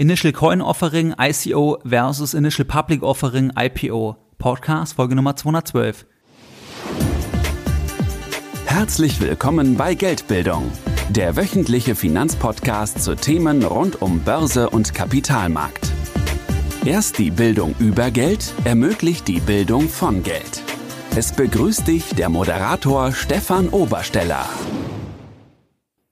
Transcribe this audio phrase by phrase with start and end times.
[0.00, 4.16] Initial Coin Offering ICO versus Initial Public Offering IPO.
[4.38, 6.06] Podcast Folge Nummer 212.
[8.66, 10.70] Herzlich willkommen bei Geldbildung,
[11.08, 15.90] der wöchentliche Finanzpodcast zu Themen rund um Börse und Kapitalmarkt.
[16.84, 20.62] Erst die Bildung über Geld ermöglicht die Bildung von Geld.
[21.16, 24.46] Es begrüßt dich der Moderator Stefan Obersteller.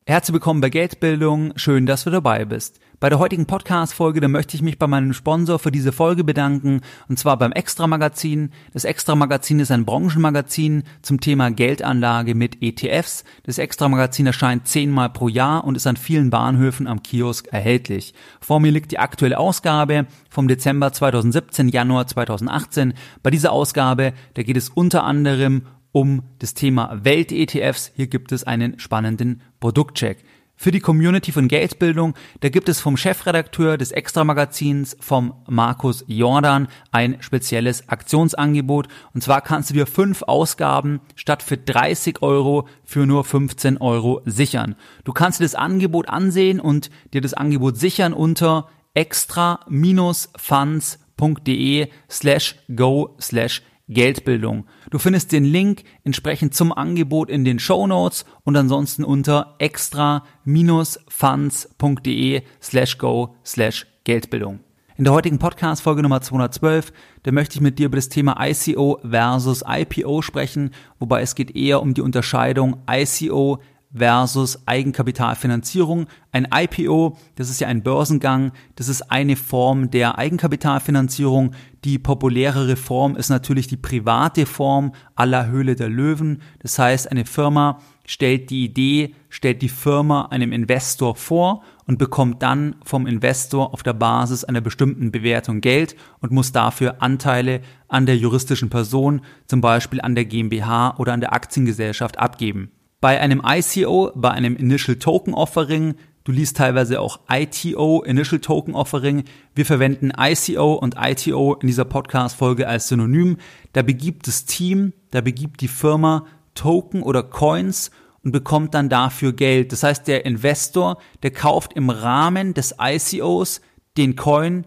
[0.09, 1.53] Herzlich willkommen bei Geldbildung.
[1.57, 2.79] Schön, dass du dabei bist.
[3.01, 6.83] Bei der heutigen Podcast-Folge, da möchte ich mich bei meinem Sponsor für diese Folge bedanken,
[7.09, 8.53] und zwar beim Extra-Magazin.
[8.73, 13.25] Das Extra-Magazin ist ein Branchenmagazin zum Thema Geldanlage mit ETFs.
[13.43, 18.15] Das Extra-Magazin erscheint zehnmal pro Jahr und ist an vielen Bahnhöfen am Kiosk erhältlich.
[18.41, 22.95] Vor mir liegt die aktuelle Ausgabe vom Dezember 2017, Januar 2018.
[23.25, 25.63] Bei dieser Ausgabe, da geht es unter anderem
[25.97, 27.91] um das Thema Welt-ETFs.
[27.97, 30.25] Hier gibt es einen spannenden Produktcheck
[30.57, 32.15] für die Community von Geldbildung.
[32.41, 38.89] Da gibt es vom Chefredakteur des Extra-Magazins, vom Markus Jordan, ein spezielles Aktionsangebot.
[39.15, 44.23] Und zwar kannst du dir fünf Ausgaben statt für 30 Euro für nur 15 Euro
[44.25, 44.77] sichern.
[45.05, 53.15] Du kannst dir das Angebot ansehen und dir das Angebot sichern unter extra-funds.de slash go
[53.21, 54.67] slash Geldbildung.
[54.91, 62.43] Du findest den Link entsprechend zum Angebot in den Show Notes und ansonsten unter extra-funds.de
[62.61, 64.61] slash go slash Geldbildung.
[64.99, 66.91] In der heutigen Podcast Folge Nummer 212,
[67.23, 71.55] da möchte ich mit dir über das Thema ICO versus IPO sprechen, wobei es geht
[71.55, 73.61] eher um die Unterscheidung ICO
[73.97, 76.07] versus Eigenkapitalfinanzierung.
[76.33, 81.53] Ein IPO, das ist ja ein Börsengang, das ist eine Form der Eigenkapitalfinanzierung.
[81.85, 86.43] Die populärere Form ist natürlich die private Form aller Höhle der Löwen.
[86.61, 92.43] Das heißt, eine Firma stellt die Idee, stellt die Firma einem Investor vor und bekommt
[92.43, 98.07] dann vom Investor auf der Basis einer bestimmten Bewertung Geld und muss dafür Anteile an
[98.07, 102.71] der juristischen Person, zum Beispiel an der GmbH oder an der Aktiengesellschaft abgeben.
[103.07, 105.95] Bei einem ICO, bei einem Initial Token Offering,
[106.25, 109.23] du liest teilweise auch ITO, Initial Token Offering,
[109.55, 113.37] wir verwenden ICO und ITO in dieser Podcast-Folge als Synonym.
[113.75, 117.93] Da begibt das Team, da begibt die Firma Token oder Coins
[118.25, 119.71] und bekommt dann dafür Geld.
[119.71, 123.61] Das heißt, der Investor, der kauft im Rahmen des ICOs
[123.97, 124.67] den Coin,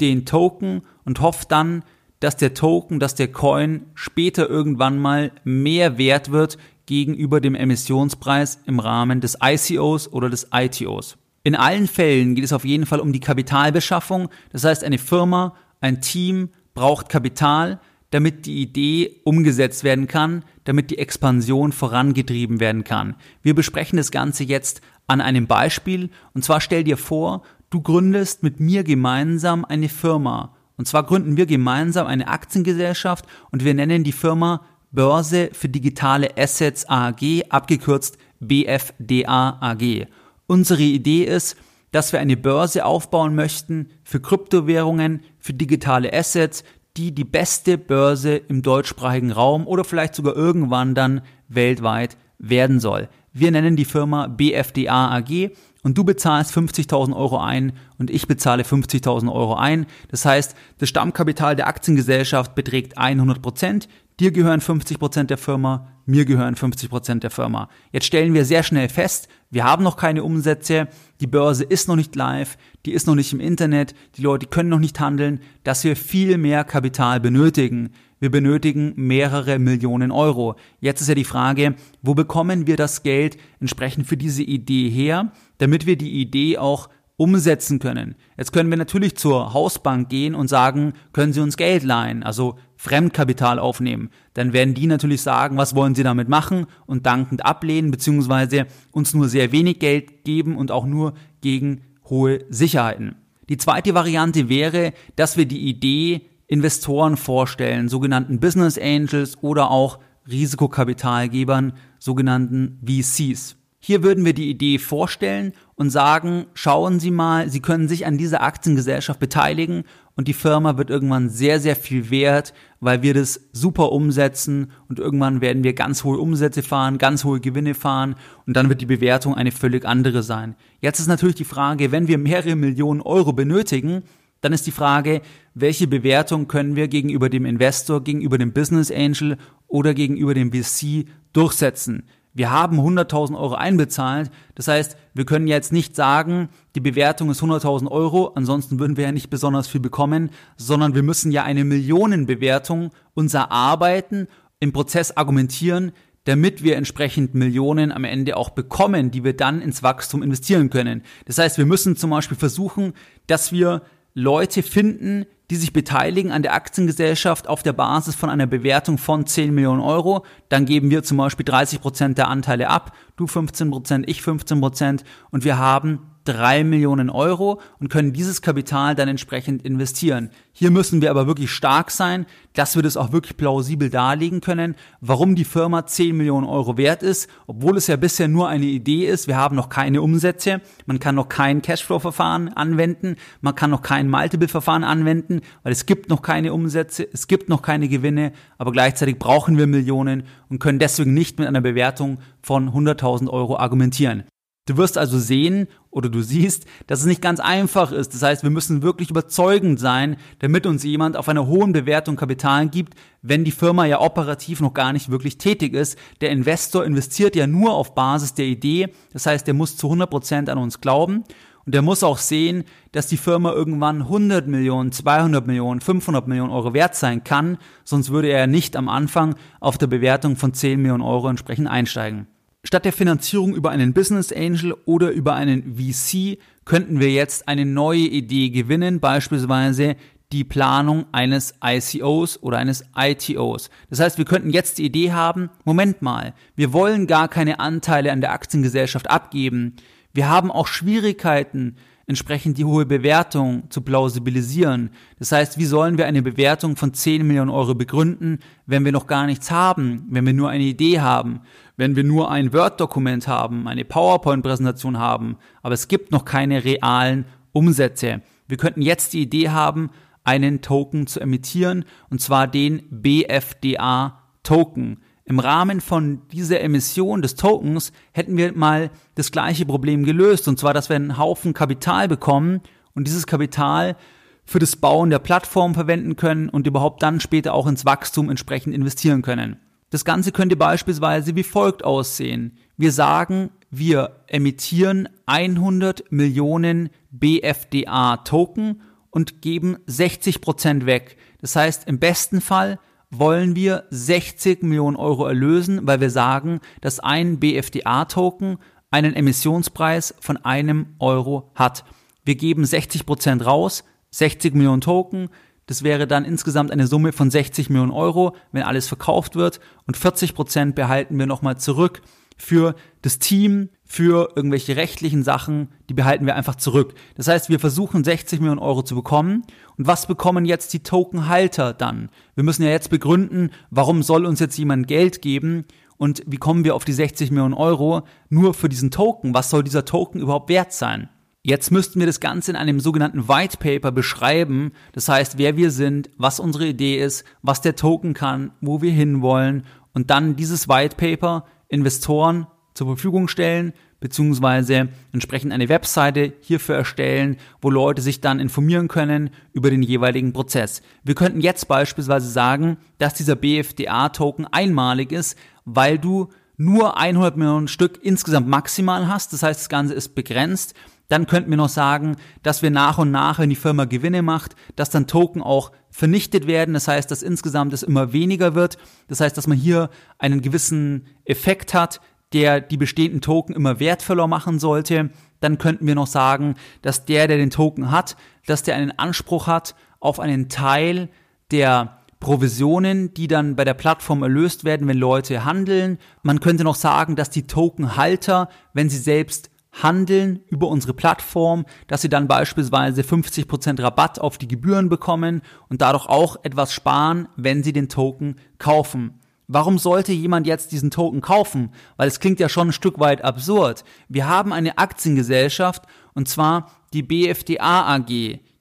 [0.00, 1.82] den Token und hofft dann,
[2.20, 6.56] dass der Token, dass der Coin später irgendwann mal mehr wert wird
[6.90, 11.18] gegenüber dem Emissionspreis im Rahmen des ICOs oder des ITOs.
[11.44, 14.28] In allen Fällen geht es auf jeden Fall um die Kapitalbeschaffung.
[14.50, 17.78] Das heißt, eine Firma, ein Team braucht Kapital,
[18.10, 23.14] damit die Idee umgesetzt werden kann, damit die Expansion vorangetrieben werden kann.
[23.40, 26.10] Wir besprechen das Ganze jetzt an einem Beispiel.
[26.34, 30.56] Und zwar stell dir vor, du gründest mit mir gemeinsam eine Firma.
[30.76, 34.62] Und zwar gründen wir gemeinsam eine Aktiengesellschaft und wir nennen die Firma
[34.92, 40.06] Börse für digitale Assets AG, abgekürzt BFDA AG.
[40.46, 41.56] Unsere Idee ist,
[41.92, 46.64] dass wir eine Börse aufbauen möchten für Kryptowährungen, für digitale Assets,
[46.96, 53.08] die die beste Börse im deutschsprachigen Raum oder vielleicht sogar irgendwann dann weltweit werden soll.
[53.32, 55.50] Wir nennen die Firma BFDA AG
[55.82, 59.86] und du bezahlst 50.000 Euro ein und ich bezahle 50.000 Euro ein.
[60.08, 63.88] Das heißt, das Stammkapital der Aktiengesellschaft beträgt 100 Prozent.
[64.20, 67.70] Dir gehören 50 Prozent der Firma, mir gehören 50 Prozent der Firma.
[67.90, 70.88] Jetzt stellen wir sehr schnell fest, wir haben noch keine Umsätze,
[71.22, 74.68] die Börse ist noch nicht live, die ist noch nicht im Internet, die Leute können
[74.68, 77.92] noch nicht handeln, dass wir viel mehr Kapital benötigen.
[78.18, 80.56] Wir benötigen mehrere Millionen Euro.
[80.80, 85.32] Jetzt ist ja die Frage, wo bekommen wir das Geld entsprechend für diese Idee her,
[85.56, 88.16] damit wir die Idee auch umsetzen können.
[88.36, 92.58] Jetzt können wir natürlich zur Hausbank gehen und sagen, können Sie uns Geld leihen, also
[92.80, 94.08] Fremdkapital aufnehmen.
[94.32, 99.12] Dann werden die natürlich sagen, was wollen Sie damit machen und dankend ablehnen, beziehungsweise uns
[99.12, 103.16] nur sehr wenig Geld geben und auch nur gegen hohe Sicherheiten.
[103.50, 109.98] Die zweite Variante wäre, dass wir die Idee Investoren vorstellen, sogenannten Business Angels oder auch
[110.30, 113.56] Risikokapitalgebern, sogenannten VCs.
[113.78, 118.16] Hier würden wir die Idee vorstellen und sagen, schauen Sie mal, Sie können sich an
[118.16, 119.84] dieser Aktiengesellschaft beteiligen
[120.20, 124.98] und die Firma wird irgendwann sehr, sehr viel wert, weil wir das super umsetzen und
[124.98, 128.86] irgendwann werden wir ganz hohe Umsätze fahren, ganz hohe Gewinne fahren und dann wird die
[128.86, 130.56] Bewertung eine völlig andere sein.
[130.82, 134.02] Jetzt ist natürlich die Frage, wenn wir mehrere Millionen Euro benötigen,
[134.42, 135.22] dann ist die Frage,
[135.54, 139.38] welche Bewertung können wir gegenüber dem Investor, gegenüber dem Business Angel
[139.68, 142.02] oder gegenüber dem VC durchsetzen?
[142.32, 144.30] Wir haben 100.000 Euro einbezahlt.
[144.54, 149.04] Das heißt, wir können jetzt nicht sagen, die Bewertung ist 100.000 Euro, ansonsten würden wir
[149.04, 154.28] ja nicht besonders viel bekommen, sondern wir müssen ja eine Millionenbewertung uns erarbeiten,
[154.60, 155.92] im Prozess argumentieren,
[156.24, 161.02] damit wir entsprechend Millionen am Ende auch bekommen, die wir dann ins Wachstum investieren können.
[161.24, 162.92] Das heißt, wir müssen zum Beispiel versuchen,
[163.26, 163.82] dass wir
[164.14, 169.26] Leute finden, die sich beteiligen an der Aktiengesellschaft auf der Basis von einer Bewertung von
[169.26, 170.24] 10 Millionen Euro.
[170.48, 174.60] Dann geben wir zum Beispiel 30 Prozent der Anteile ab, du 15 Prozent, ich 15
[174.60, 176.00] Prozent und wir haben
[176.32, 180.30] drei Millionen Euro und können dieses Kapital dann entsprechend investieren.
[180.52, 184.74] Hier müssen wir aber wirklich stark sein, dass wir das auch wirklich plausibel darlegen können,
[185.00, 189.06] warum die Firma 10 Millionen Euro wert ist, obwohl es ja bisher nur eine Idee
[189.06, 189.26] ist.
[189.26, 194.10] Wir haben noch keine Umsätze, man kann noch kein Cashflow-Verfahren anwenden, man kann noch kein
[194.10, 199.18] Multiple-Verfahren anwenden, weil es gibt noch keine Umsätze, es gibt noch keine Gewinne, aber gleichzeitig
[199.18, 204.24] brauchen wir Millionen und können deswegen nicht mit einer Bewertung von 100.000 Euro argumentieren.
[204.70, 208.14] Du wirst also sehen oder du siehst, dass es nicht ganz einfach ist.
[208.14, 212.68] Das heißt, wir müssen wirklich überzeugend sein, damit uns jemand auf einer hohen Bewertung Kapital
[212.68, 215.98] gibt, wenn die Firma ja operativ noch gar nicht wirklich tätig ist.
[216.20, 218.90] Der Investor investiert ja nur auf Basis der Idee.
[219.12, 221.24] Das heißt, der muss zu 100 Prozent an uns glauben.
[221.66, 222.62] Und der muss auch sehen,
[222.92, 227.58] dass die Firma irgendwann 100 Millionen, 200 Millionen, 500 Millionen Euro wert sein kann.
[227.82, 232.28] Sonst würde er nicht am Anfang auf der Bewertung von 10 Millionen Euro entsprechend einsteigen.
[232.62, 237.64] Statt der Finanzierung über einen Business Angel oder über einen VC könnten wir jetzt eine
[237.64, 239.96] neue Idee gewinnen, beispielsweise
[240.32, 243.70] die Planung eines ICOs oder eines ITOs.
[243.88, 248.12] Das heißt, wir könnten jetzt die Idee haben, Moment mal, wir wollen gar keine Anteile
[248.12, 249.74] an der Aktiengesellschaft abgeben.
[250.12, 251.76] Wir haben auch Schwierigkeiten,
[252.10, 254.90] entsprechend die hohe Bewertung zu plausibilisieren.
[255.20, 259.06] Das heißt, wie sollen wir eine Bewertung von 10 Millionen Euro begründen, wenn wir noch
[259.06, 261.42] gar nichts haben, wenn wir nur eine Idee haben,
[261.76, 267.26] wenn wir nur ein Word-Dokument haben, eine PowerPoint-Präsentation haben, aber es gibt noch keine realen
[267.52, 268.22] Umsätze.
[268.48, 269.90] Wir könnten jetzt die Idee haben,
[270.24, 274.98] einen Token zu emittieren, und zwar den BFDA-Token.
[275.30, 280.58] Im Rahmen von dieser Emission des Tokens hätten wir mal das gleiche Problem gelöst, und
[280.58, 282.62] zwar, dass wir einen Haufen Kapital bekommen
[282.96, 283.96] und dieses Kapital
[284.44, 288.74] für das Bauen der Plattform verwenden können und überhaupt dann später auch ins Wachstum entsprechend
[288.74, 289.60] investieren können.
[289.90, 292.58] Das Ganze könnte beispielsweise wie folgt aussehen.
[292.76, 298.80] Wir sagen, wir emittieren 100 Millionen BFDA Token
[299.10, 301.18] und geben 60 Prozent weg.
[301.40, 307.00] Das heißt, im besten Fall wollen wir 60 Millionen Euro erlösen, weil wir sagen, dass
[307.00, 308.58] ein BFDA-Token
[308.90, 311.84] einen Emissionspreis von einem Euro hat.
[312.24, 315.28] Wir geben 60 Prozent raus, 60 Millionen Token.
[315.66, 319.60] Das wäre dann insgesamt eine Summe von 60 Millionen Euro, wenn alles verkauft wird.
[319.86, 322.02] Und 40 Prozent behalten wir nochmal zurück
[322.40, 326.94] für das Team, für irgendwelche rechtlichen Sachen, die behalten wir einfach zurück.
[327.16, 329.42] Das heißt, wir versuchen 60 Millionen Euro zu bekommen.
[329.76, 332.08] Und was bekommen jetzt die Tokenhalter dann?
[332.34, 335.64] Wir müssen ja jetzt begründen, warum soll uns jetzt jemand Geld geben
[335.96, 339.34] und wie kommen wir auf die 60 Millionen Euro nur für diesen Token?
[339.34, 341.10] Was soll dieser Token überhaupt wert sein?
[341.42, 344.72] Jetzt müssten wir das Ganze in einem sogenannten White Paper beschreiben.
[344.92, 348.92] Das heißt, wer wir sind, was unsere Idee ist, was der Token kann, wo wir
[348.92, 356.76] hinwollen und dann dieses White Paper Investoren zur Verfügung stellen, beziehungsweise entsprechend eine Webseite hierfür
[356.76, 360.82] erstellen, wo Leute sich dann informieren können über den jeweiligen Prozess.
[361.04, 367.68] Wir könnten jetzt beispielsweise sagen, dass dieser BFDA-Token einmalig ist, weil du nur 100 Millionen
[367.68, 369.32] Stück insgesamt maximal hast.
[369.32, 370.74] Das heißt, das Ganze ist begrenzt.
[371.10, 374.54] Dann könnten wir noch sagen, dass wir nach und nach, wenn die Firma Gewinne macht,
[374.76, 376.72] dass dann Token auch vernichtet werden.
[376.72, 378.78] Das heißt, dass insgesamt es immer weniger wird.
[379.08, 382.00] Das heißt, dass man hier einen gewissen Effekt hat,
[382.32, 385.10] der die bestehenden Token immer wertvoller machen sollte.
[385.40, 389.48] Dann könnten wir noch sagen, dass der, der den Token hat, dass der einen Anspruch
[389.48, 391.08] hat auf einen Teil
[391.50, 395.98] der Provisionen, die dann bei der Plattform erlöst werden, wenn Leute handeln.
[396.22, 402.02] Man könnte noch sagen, dass die Tokenhalter, wenn sie selbst handeln über unsere Plattform, dass
[402.02, 407.62] sie dann beispielsweise 50% Rabatt auf die Gebühren bekommen und dadurch auch etwas sparen, wenn
[407.62, 409.20] sie den Token kaufen.
[409.52, 411.72] Warum sollte jemand jetzt diesen Token kaufen?
[411.96, 413.84] Weil es klingt ja schon ein Stück weit absurd.
[414.08, 415.82] Wir haben eine Aktiengesellschaft
[416.14, 418.06] und zwar die BFDA AG.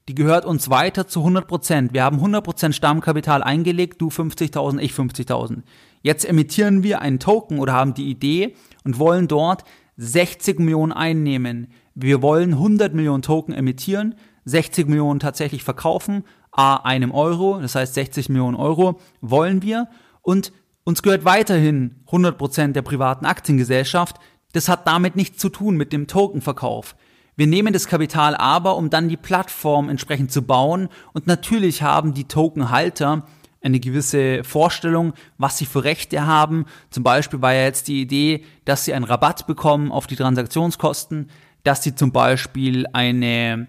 [0.10, 1.94] Die gehört uns weiter zu 100%.
[1.94, 5.62] Wir haben 100% Stammkapital eingelegt, du 50.000, ich 50.000.
[6.02, 9.66] Jetzt emittieren wir einen Token oder haben die Idee und wollen dort
[10.02, 11.68] 60 Millionen einnehmen.
[11.94, 14.16] Wir wollen 100 Millionen Token emittieren,
[14.46, 19.88] 60 Millionen tatsächlich verkaufen, a einem Euro, das heißt 60 Millionen Euro wollen wir
[20.22, 20.52] und
[20.90, 24.16] Uns gehört weiterhin 100% der privaten Aktiengesellschaft.
[24.54, 26.96] Das hat damit nichts zu tun mit dem Tokenverkauf.
[27.36, 32.16] Wir nehmen das Kapital aber, um dann die Plattform entsprechend zu bauen und natürlich haben
[32.16, 33.28] die Tokenhalter
[33.62, 36.66] eine gewisse Vorstellung, was sie für Rechte haben.
[36.90, 41.30] Zum Beispiel war ja jetzt die Idee, dass sie einen Rabatt bekommen auf die Transaktionskosten,
[41.64, 43.68] dass sie zum Beispiel eine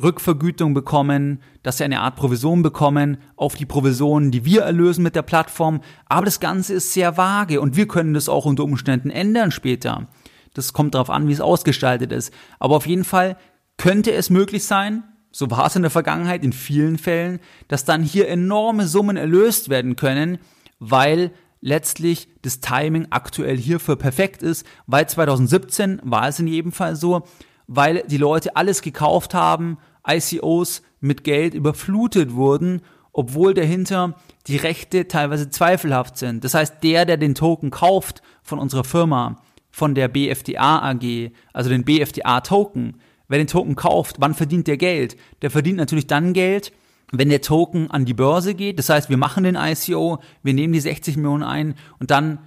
[0.00, 5.14] Rückvergütung bekommen, dass sie eine Art Provision bekommen auf die Provisionen, die wir erlösen mit
[5.14, 5.80] der Plattform.
[6.06, 10.08] Aber das Ganze ist sehr vage und wir können das auch unter Umständen ändern später.
[10.52, 12.32] Das kommt darauf an, wie es ausgestaltet ist.
[12.58, 13.36] Aber auf jeden Fall
[13.76, 18.04] könnte es möglich sein, so war es in der Vergangenheit in vielen Fällen, dass dann
[18.04, 20.38] hier enorme Summen erlöst werden können,
[20.78, 26.94] weil letztlich das Timing aktuell hierfür perfekt ist, weil 2017 war es in jedem Fall
[26.94, 27.24] so,
[27.66, 34.14] weil die Leute alles gekauft haben, ICOs mit Geld überflutet wurden, obwohl dahinter
[34.46, 36.44] die Rechte teilweise zweifelhaft sind.
[36.44, 41.70] Das heißt, der, der den Token kauft von unserer Firma, von der BFDA AG, also
[41.70, 45.16] den BFDA Token, wer den Token kauft, wann verdient der Geld?
[45.42, 46.72] Der verdient natürlich dann Geld,
[47.12, 48.78] wenn der Token an die Börse geht.
[48.78, 52.38] Das heißt, wir machen den ICO, wir nehmen die 60 Millionen ein und dann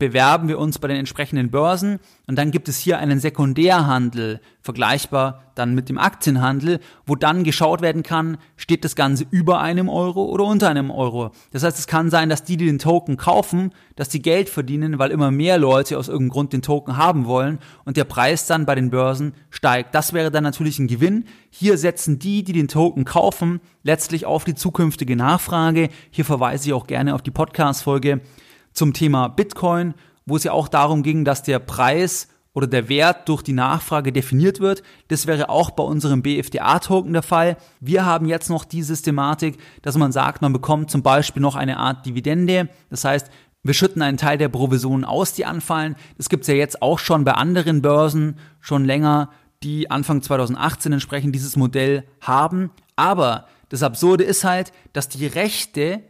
[0.00, 5.44] bewerben wir uns bei den entsprechenden Börsen und dann gibt es hier einen Sekundärhandel, vergleichbar
[5.54, 10.24] dann mit dem Aktienhandel, wo dann geschaut werden kann, steht das Ganze über einem Euro
[10.24, 11.32] oder unter einem Euro.
[11.52, 14.98] Das heißt, es kann sein, dass die, die den Token kaufen, dass die Geld verdienen,
[14.98, 18.64] weil immer mehr Leute aus irgendeinem Grund den Token haben wollen und der Preis dann
[18.64, 19.94] bei den Börsen steigt.
[19.94, 21.26] Das wäre dann natürlich ein Gewinn.
[21.50, 25.90] Hier setzen die, die den Token kaufen, letztlich auf die zukünftige Nachfrage.
[26.10, 28.22] Hier verweise ich auch gerne auf die Podcast-Folge
[28.72, 29.94] zum Thema Bitcoin,
[30.26, 34.12] wo es ja auch darum ging, dass der Preis oder der Wert durch die Nachfrage
[34.12, 34.82] definiert wird.
[35.08, 37.56] Das wäre auch bei unserem BFDA-Token der Fall.
[37.80, 41.78] Wir haben jetzt noch die Systematik, dass man sagt, man bekommt zum Beispiel noch eine
[41.78, 42.68] Art Dividende.
[42.88, 43.30] Das heißt,
[43.62, 45.94] wir schütten einen Teil der Provisionen aus, die anfallen.
[46.16, 49.30] Das gibt es ja jetzt auch schon bei anderen Börsen schon länger,
[49.62, 52.70] die Anfang 2018 entsprechend dieses Modell haben.
[52.96, 56.02] Aber das Absurde ist halt, dass die Rechte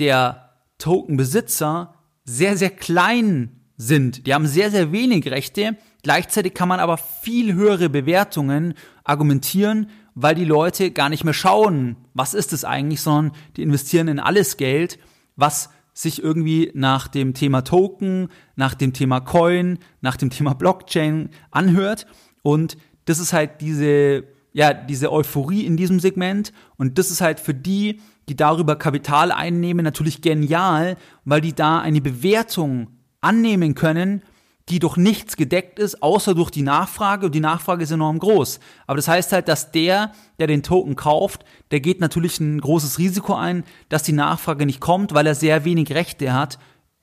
[0.00, 1.94] der Tokenbesitzer
[2.24, 4.26] sehr, sehr klein sind.
[4.26, 5.76] Die haben sehr, sehr wenig Rechte.
[6.02, 11.96] Gleichzeitig kann man aber viel höhere Bewertungen argumentieren, weil die Leute gar nicht mehr schauen,
[12.14, 14.98] was ist es eigentlich, sondern die investieren in alles Geld,
[15.36, 21.30] was sich irgendwie nach dem Thema Token, nach dem Thema Coin, nach dem Thema Blockchain
[21.50, 22.06] anhört.
[22.42, 26.52] Und das ist halt diese, ja, diese Euphorie in diesem Segment.
[26.76, 31.80] Und das ist halt für die, die darüber Kapital einnehmen, natürlich genial, weil die da
[31.80, 32.88] eine Bewertung
[33.20, 34.22] annehmen können,
[34.70, 38.60] die durch nichts gedeckt ist, außer durch die Nachfrage und die Nachfrage ist enorm groß.
[38.86, 42.98] Aber das heißt halt, dass der, der den Token kauft, der geht natürlich ein großes
[42.98, 46.58] Risiko ein, dass die Nachfrage nicht kommt, weil er sehr wenig Rechte hat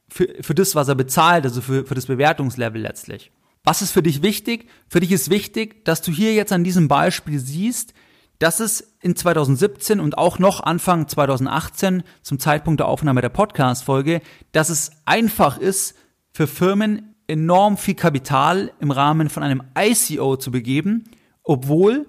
[0.09, 3.31] für, für das, was er bezahlt, also für, für das Bewertungslevel letztlich.
[3.63, 4.67] Was ist für dich wichtig?
[4.87, 7.93] Für dich ist wichtig, dass du hier jetzt an diesem Beispiel siehst,
[8.41, 14.19] dass es in 2017 und auch noch Anfang 2018 zum Zeitpunkt der Aufnahme der Podcast-Folge,
[14.51, 15.95] dass es einfach ist,
[16.31, 21.03] für Firmen enorm viel Kapital im Rahmen von einem ICO zu begeben,
[21.43, 22.07] obwohl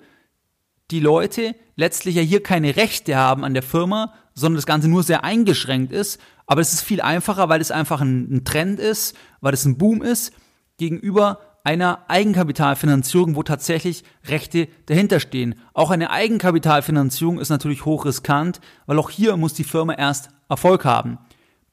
[0.91, 5.03] die Leute letztlich ja hier keine Rechte haben an der Firma, sondern das Ganze nur
[5.03, 6.19] sehr eingeschränkt ist.
[6.47, 10.01] Aber es ist viel einfacher, weil es einfach ein, Trend ist, weil es ein Boom
[10.01, 10.33] ist,
[10.79, 15.54] gegenüber einer Eigenkapitalfinanzierung, wo tatsächlich Rechte dahinter stehen.
[15.75, 21.19] Auch eine Eigenkapitalfinanzierung ist natürlich hochriskant, weil auch hier muss die Firma erst Erfolg haben.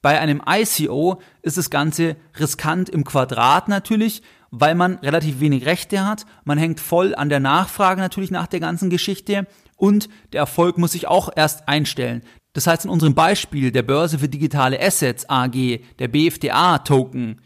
[0.01, 6.05] Bei einem ICO ist das Ganze riskant im Quadrat natürlich, weil man relativ wenig Rechte
[6.05, 6.25] hat.
[6.46, 10.93] Man hängt voll an der Nachfrage natürlich nach der ganzen Geschichte und der Erfolg muss
[10.93, 12.24] sich auch erst einstellen.
[12.53, 17.41] Das heißt, in unserem Beispiel der Börse für digitale Assets AG, der BFDA-Token,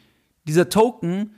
[0.46, 1.36] dieser Token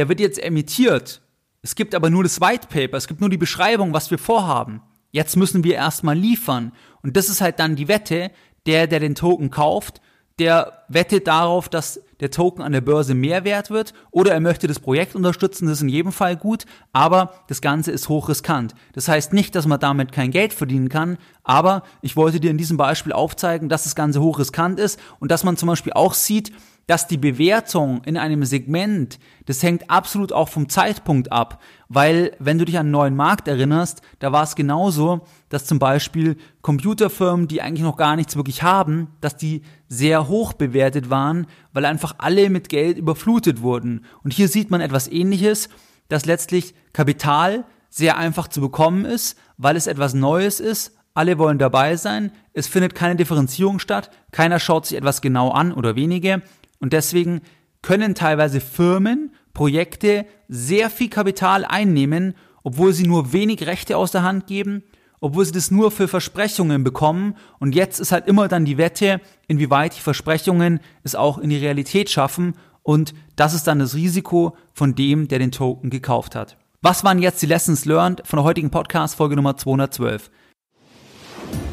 [0.00, 1.20] der wird jetzt emittiert.
[1.60, 4.80] Es gibt aber nur das White Paper, es gibt nur die Beschreibung, was wir vorhaben.
[5.10, 6.72] Jetzt müssen wir erstmal liefern.
[7.02, 8.30] Und das ist halt dann die Wette,
[8.64, 10.00] der, der den Token kauft,
[10.38, 14.68] der wettet darauf, dass der Token an der Börse mehr wert wird oder er möchte
[14.68, 16.64] das Projekt unterstützen, das ist in jedem Fall gut,
[16.94, 18.74] aber das Ganze ist hochriskant.
[18.94, 22.56] Das heißt nicht, dass man damit kein Geld verdienen kann, aber ich wollte dir in
[22.56, 26.52] diesem Beispiel aufzeigen, dass das Ganze hochriskant ist und dass man zum Beispiel auch sieht,
[26.90, 32.58] dass die Bewertung in einem Segment, das hängt absolut auch vom Zeitpunkt ab, weil wenn
[32.58, 35.20] du dich an einen neuen Markt erinnerst, da war es genauso,
[35.50, 40.52] dass zum Beispiel Computerfirmen, die eigentlich noch gar nichts wirklich haben, dass die sehr hoch
[40.52, 44.04] bewertet waren, weil einfach alle mit Geld überflutet wurden.
[44.24, 45.68] Und hier sieht man etwas Ähnliches,
[46.08, 51.58] dass letztlich Kapital sehr einfach zu bekommen ist, weil es etwas Neues ist, alle wollen
[51.58, 56.42] dabei sein, es findet keine Differenzierung statt, keiner schaut sich etwas genau an oder wenige
[56.80, 57.42] Und deswegen
[57.82, 64.22] können teilweise Firmen, Projekte sehr viel Kapital einnehmen, obwohl sie nur wenig Rechte aus der
[64.22, 64.82] Hand geben,
[65.20, 67.36] obwohl sie das nur für Versprechungen bekommen.
[67.58, 71.58] Und jetzt ist halt immer dann die Wette, inwieweit die Versprechungen es auch in die
[71.58, 72.54] Realität schaffen.
[72.82, 76.56] Und das ist dann das Risiko von dem, der den Token gekauft hat.
[76.82, 80.30] Was waren jetzt die Lessons learned von der heutigen Podcast Folge Nummer 212?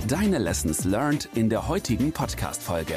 [0.08, 2.96] Deine Lessons learned in der heutigen Podcast Folge.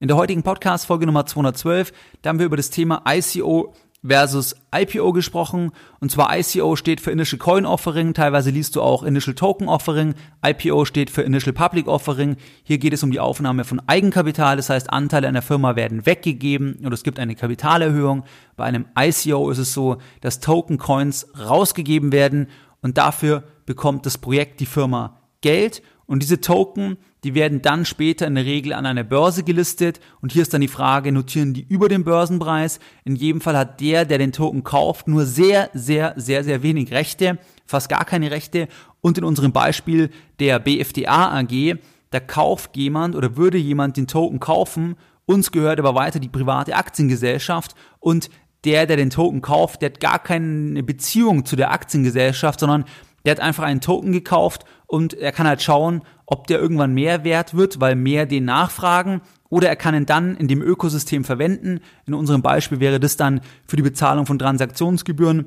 [0.00, 3.74] In der heutigen Podcast Folge Nummer 212, da haben wir über das Thema ICO
[4.06, 5.72] versus IPO gesprochen.
[5.98, 10.14] Und zwar ICO steht für Initial Coin Offering, teilweise liest du auch Initial Token Offering.
[10.46, 12.36] IPO steht für Initial Public Offering.
[12.62, 16.78] Hier geht es um die Aufnahme von Eigenkapital, das heißt Anteile einer Firma werden weggegeben
[16.84, 18.22] und es gibt eine Kapitalerhöhung.
[18.54, 22.50] Bei einem ICO ist es so, dass Token Coins rausgegeben werden
[22.82, 28.26] und dafür bekommt das Projekt die Firma Geld und diese Token, die werden dann später
[28.26, 30.00] in der Regel an einer Börse gelistet.
[30.22, 32.80] Und hier ist dann die Frage, notieren die über dem Börsenpreis?
[33.04, 36.92] In jedem Fall hat der, der den Token kauft, nur sehr, sehr, sehr, sehr wenig
[36.92, 38.68] Rechte, fast gar keine Rechte.
[39.02, 40.08] Und in unserem Beispiel
[40.40, 41.76] der BFDA AG,
[42.10, 44.96] da kauft jemand oder würde jemand den Token kaufen,
[45.26, 48.30] uns gehört aber weiter die private Aktiengesellschaft und
[48.64, 52.86] der, der den Token kauft, der hat gar keine Beziehung zu der Aktiengesellschaft, sondern
[53.24, 57.24] der hat einfach einen Token gekauft und er kann halt schauen, ob der irgendwann mehr
[57.24, 61.80] wert wird, weil mehr den nachfragen oder er kann ihn dann in dem Ökosystem verwenden.
[62.06, 65.46] In unserem Beispiel wäre das dann für die Bezahlung von Transaktionsgebühren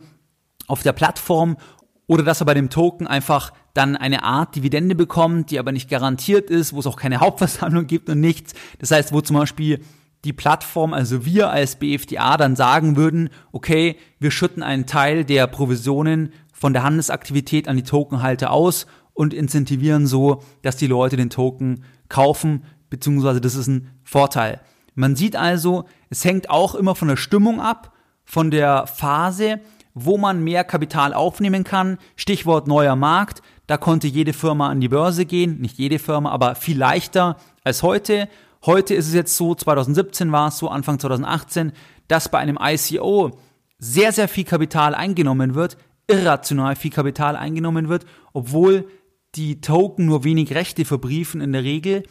[0.68, 1.58] auf der Plattform
[2.08, 5.90] oder dass er bei dem Token einfach dann eine Art Dividende bekommt, die aber nicht
[5.90, 8.54] garantiert ist, wo es auch keine Hauptversammlung gibt und nichts.
[8.80, 9.82] Das heißt, wo zum Beispiel
[10.24, 15.48] die Plattform, also wir als BFDA dann sagen würden, okay, wir schütten einen Teil der
[15.48, 21.32] Provisionen von der Handelsaktivität an die Tokenhalter aus und incentivieren so, dass die Leute den
[21.32, 24.62] Token kaufen, beziehungsweise das ist ein Vorteil.
[24.94, 27.94] Man sieht also, es hängt auch immer von der Stimmung ab,
[28.26, 29.60] von der Phase,
[29.96, 31.98] wo man mehr Kapital aufnehmen kann.
[32.16, 33.42] Stichwort neuer Markt.
[33.66, 35.60] Da konnte jede Firma an die Börse gehen.
[35.62, 38.30] Nicht jede Firma, aber viel leichter als heute.
[38.68, 41.72] Heute ist es jetzt so, 2017 war es so, Anfang 2018,
[42.08, 43.32] dass bei einem ICO
[43.80, 45.76] sehr, sehr viel Kapital eingenommen wird,
[46.08, 48.88] irrational viel Kapital eingenommen wird, obwohl
[49.36, 52.04] die Token nur wenig Rechte verbriefen in der Regel.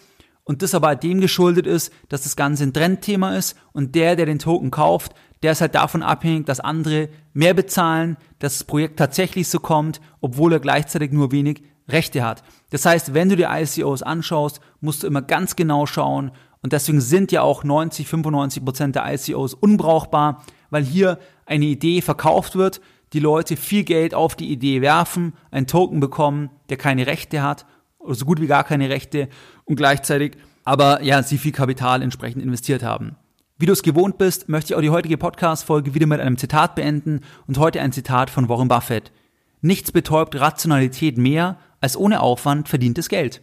[0.45, 3.57] Und das aber dem geschuldet ist, dass das Ganze ein Trendthema ist.
[3.73, 8.17] Und der, der den Token kauft, der ist halt davon abhängig, dass andere mehr bezahlen,
[8.39, 12.43] dass das Projekt tatsächlich so kommt, obwohl er gleichzeitig nur wenig Rechte hat.
[12.71, 16.33] Das heißt, wenn du die ICOs anschaust, musst du immer ganz genau schauen.
[16.63, 22.01] Und deswegen sind ja auch 90, 95 Prozent der ICOs unbrauchbar, weil hier eine Idee
[22.01, 22.81] verkauft wird,
[23.13, 27.67] die Leute viel Geld auf die Idee werfen, einen Token bekommen, der keine Rechte hat
[27.99, 29.29] oder so gut wie gar keine Rechte
[29.65, 33.17] und gleichzeitig aber ja, sie viel Kapital entsprechend investiert haben.
[33.59, 36.75] Wie du es gewohnt bist, möchte ich auch die heutige Podcast-Folge wieder mit einem Zitat
[36.75, 39.13] beenden und heute ein Zitat von Warren Buffett.
[39.61, 43.43] Nichts betäubt Rationalität mehr als ohne Aufwand verdientes Geld.